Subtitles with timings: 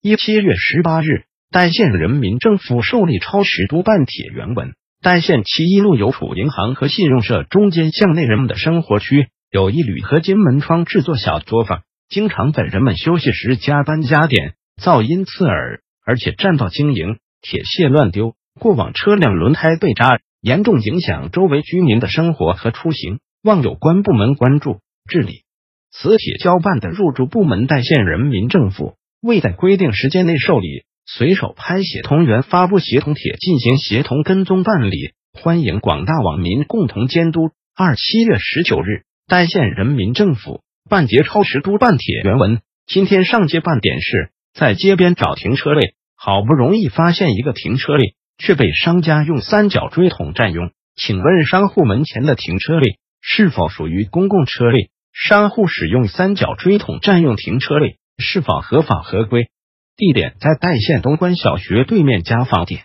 [0.00, 4.74] 一七月十八日，代县人民政府受理超时督办帖原文。
[5.02, 14.54] 代县七一路邮储银行和信用社中间巷内人们的生活区有一铝合金门窗制作小作坊，经常在人们休息时加班加点。
[14.80, 24.78] 噪音刺耳，而且占道经营，铁屑乱丢，过往车辆轮胎被扎，严重影响周围居民的生活和出行，望有关部门关注
[25.10, 25.42] 治理。
[25.90, 37.50] 磁铁交办的入驻部门代县人民政府未在规定时间内受理，随手拍协同员发布协同帖进行协同跟踪办理，欢迎广大网民共同监督。
[37.74, 44.30] 二七月十九日，代县人民政府办结超时督办帖原文，今天上街办点是。
[44.54, 50.70] 在街边找停车位，好不容易发现一个停车位，却被商家用三角锥桶占用。
[50.94, 54.90] 请问商户门前的停车位是否属于公共车位？
[55.12, 59.48] 商户使用三角锥桶占用停车位是否合法合规？
[59.96, 62.82] 地点在代县东关小学对面家访点。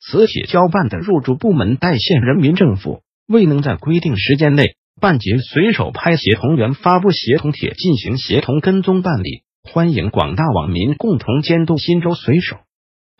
[0.00, 9.42] 磁铁交办的入驻部门代县人民政府未能在规定时间内办结，随手拍协同员发布协同帖进行协同跟踪办理。
[9.62, 12.58] 欢迎广大网民共同监督新州随手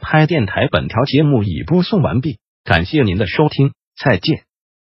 [0.01, 0.67] 拍电台。
[0.71, 4.43] 本条节目已播送完毕，感谢您的收听，再见。